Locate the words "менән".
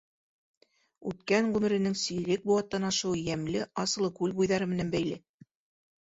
4.73-4.89